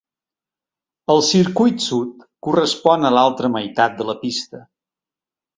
El 1.15 1.21
circuit 1.27 1.83
Sud 1.89 2.25
correspon 2.47 3.05
a 3.05 3.13
l'altra 3.19 3.53
meitat 3.59 3.97
de 4.01 4.09
la 4.11 4.21
pista. 4.27 4.67